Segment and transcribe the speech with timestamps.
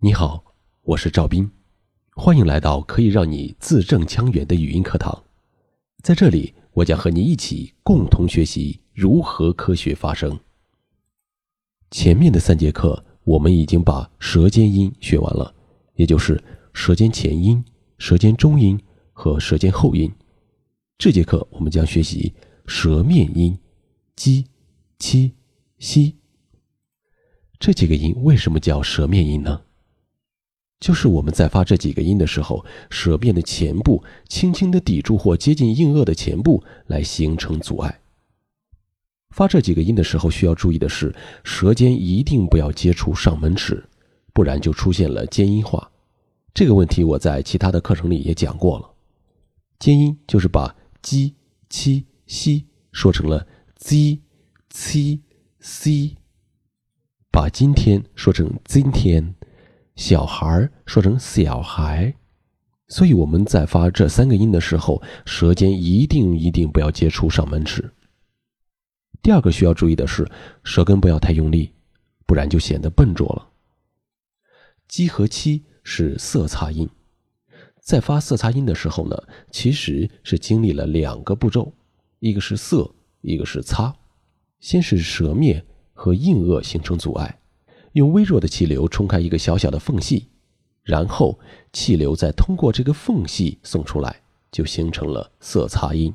[0.00, 1.50] 你好，我是赵斌，
[2.14, 5.24] 欢迎来到可以让你字正腔圆的语音课堂。
[6.04, 10.38] 在这里，我将和你一起共同学习如何科学发声。
[11.90, 15.52] 前面的三节课，我们已经把舌尖音学完了，
[15.96, 16.40] 也就是
[16.72, 17.64] 舌尖前音、
[17.98, 18.80] 舌尖中音
[19.12, 20.08] 和舌尖后音。
[20.96, 22.32] 这节课我们将学习
[22.66, 23.58] 舌面音
[24.14, 24.44] ，j、
[25.00, 25.32] q、
[25.80, 26.12] x。
[27.58, 29.62] 这几个音为什么叫舌面音呢？
[30.80, 38.00] 就是我们在发这几个音的时候，舌面的前部轻轻的抵住或接近硬腭的前部，来形成阻碍。
[39.30, 43.84] 发这几个音的时候，需要注意的是，舌尖一定不要接触上门齿，
[44.32, 45.90] 不然就出现了尖音化。
[46.54, 48.88] 这个问题我在其他的课程里也讲过了。
[49.80, 51.34] 尖音就是把 j、
[51.68, 54.20] 七、西说成了 z、
[54.70, 55.20] c、
[55.60, 56.16] c，
[57.32, 59.34] 把今天说成今天。
[59.98, 62.14] 小孩说成小孩，
[62.86, 67.92] 所以我们在发这三个音的时候，舌尖一定一定不要接触上门齿。
[69.20, 70.30] 第二个需要注意的是，
[70.62, 71.72] 舌根不要太用力，
[72.26, 73.48] 不然就显得笨拙了。
[74.86, 76.88] 鸡和七是色擦音，
[77.80, 81.72] 在发色擦音的时候呢，其实是经历了两个步骤，
[82.20, 82.88] 一个是色，
[83.22, 83.92] 一个是擦。
[84.60, 87.37] 先是舌面和硬腭形成阻碍。
[87.98, 90.28] 用微弱的气流冲开一个小小的缝隙，
[90.84, 91.40] 然后
[91.72, 96.14] 气流再通过这个缝隙送出来，就形成了色擦音。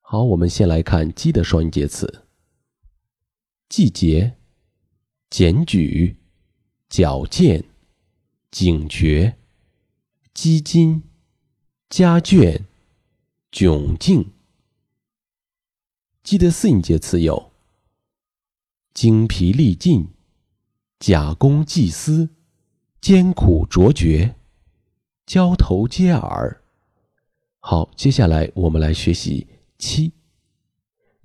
[0.00, 2.24] 好，我们先来看“鸡”的双音节词：
[3.68, 4.36] 季节、
[5.30, 6.16] 检举、
[6.88, 7.66] 矫健、
[8.50, 9.36] 警觉、
[10.34, 11.04] 基金、
[11.88, 12.64] 家眷、
[13.52, 14.32] 窘境。
[16.24, 17.52] 鸡的四音节词有：
[18.92, 20.08] 精疲力尽。
[21.00, 22.28] 假公济私，
[23.00, 24.34] 艰苦卓绝，
[25.24, 26.60] 交头接耳。
[27.58, 29.46] 好，接下来我们来学习
[29.78, 30.12] 七。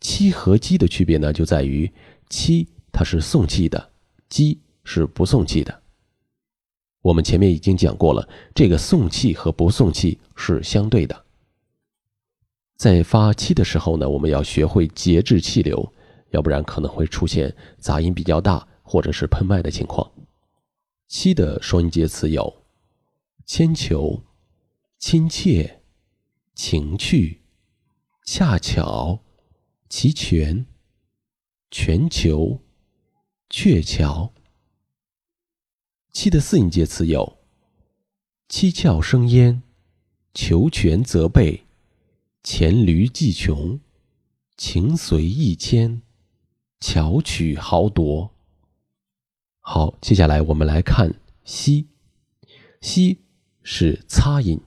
[0.00, 1.88] 七和鸡的区别呢，就在于
[2.28, 3.92] 七它是送气的，
[4.28, 5.82] 鸡是不送气的。
[7.00, 11.24] 我们前面已经讲过了，这个送气和不送气是相对的。
[12.76, 15.92] 在发七的时候呢，我们要学会节制气流，
[16.30, 18.66] 要不然可能会出现杂音比较大。
[18.90, 20.10] 或者是喷麦的情况。
[21.06, 22.64] 七的双音节词有：
[23.46, 24.24] 铅球、
[24.98, 25.82] 亲切、
[26.56, 27.42] 情趣、
[28.24, 29.20] 恰巧、
[29.88, 30.66] 齐全、
[31.70, 32.58] 全球、
[33.48, 34.32] 鹊桥。
[36.10, 37.38] 七的四音节词有：
[38.48, 39.62] 七窍生烟、
[40.34, 41.64] 求全责备、
[42.42, 43.78] 黔驴技穷、
[44.56, 46.02] 情随意迁、
[46.80, 48.34] 巧取豪夺。
[49.62, 51.86] 好，接下来我们来看西，
[52.80, 53.20] 西
[53.62, 54.58] 是擦音，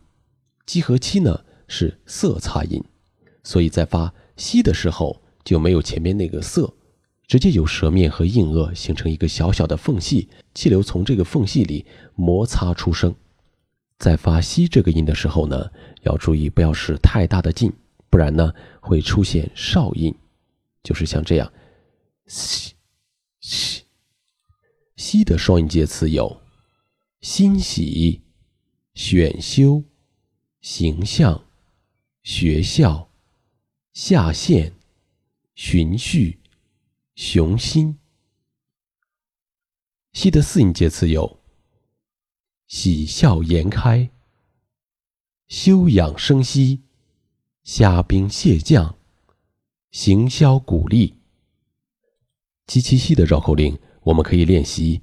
[0.66, 2.82] 鸡和七呢是色擦音，
[3.44, 6.72] 所以在发西的时候就没有前面那个色，
[7.28, 13.14] 直接由舌面和硬腭形成一个小小的缝隙，气流从这个缝隙里摩擦出声。
[13.98, 15.70] 在发西这个音的时候呢，
[16.04, 17.74] 要注意不要使太大的劲，
[18.10, 20.14] 不然呢会出现哨音，
[20.84, 21.52] 就是像这样，
[22.28, 22.73] 西西。
[25.14, 26.42] 西的双音节词有：
[27.22, 28.24] 欣喜、
[28.96, 29.84] 选修、
[30.60, 31.46] 形象、
[32.24, 33.12] 学校、
[33.94, 34.74] 下线、
[35.54, 36.40] 循序、
[37.14, 38.00] 雄心。
[40.14, 41.40] 西的四音节词有：
[42.66, 44.10] 喜笑颜开、
[45.48, 46.82] 休养生息、
[47.64, 48.98] 虾兵蟹将、
[49.92, 51.20] 行销鼓励。
[52.66, 53.80] 七七西的绕口令。
[54.04, 55.02] 我们可以练习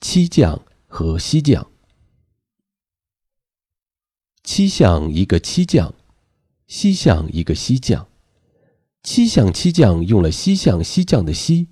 [0.00, 1.66] 七将和西将。
[4.44, 5.94] 七项一个七将，
[6.66, 8.06] 西项一个西将。
[9.02, 11.68] 七项七将用了西项西将的西，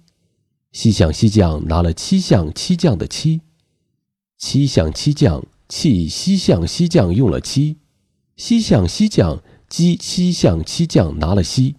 [0.72, 3.40] 西项西将拿了七项七将的七。
[4.36, 7.78] 七项七将弃西项西将用了七，
[8.36, 11.76] 西项西将击七项七将拿了西。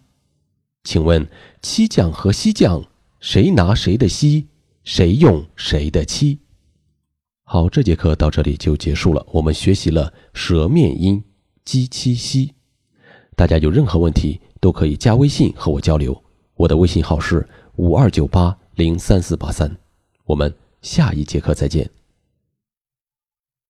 [0.84, 1.30] 请问
[1.62, 2.86] 七将和西将
[3.20, 4.48] 谁拿谁的西？
[4.86, 6.38] 谁用谁的七？
[7.44, 9.26] 好，这节课到这里就结束了。
[9.32, 11.24] 我们学习了舌面音
[11.64, 12.54] 鸡七西，
[13.36, 16.16] 大家有任何问题都可以加微信和我交流。
[16.54, 17.48] 我的微信号是
[17.78, 19.76] 五二九八零三四八三。
[20.24, 20.54] 我们
[20.84, 21.90] 下一节课再见。